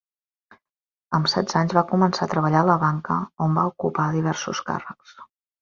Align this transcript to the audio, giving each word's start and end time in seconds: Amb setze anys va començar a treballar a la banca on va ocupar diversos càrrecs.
Amb 1.17 1.29
setze 1.33 1.59
anys 1.61 1.75
va 1.79 1.83
començar 1.93 2.27
a 2.29 2.33
treballar 2.33 2.63
a 2.65 2.69
la 2.71 2.79
banca 2.87 3.21
on 3.49 3.61
va 3.61 3.69
ocupar 3.73 4.11
diversos 4.19 4.67
càrrecs. 4.73 5.19